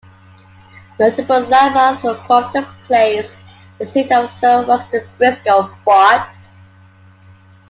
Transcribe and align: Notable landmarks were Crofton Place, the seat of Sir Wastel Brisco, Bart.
Notable 0.99 1.41
landmarks 1.41 2.01
were 2.01 2.15
Crofton 2.25 2.65
Place, 2.87 3.35
the 3.77 3.85
seat 3.85 4.11
of 4.11 4.31
Sir 4.31 4.65
Wastel 4.65 5.05
Brisco, 5.19 5.71
Bart. 5.85 6.27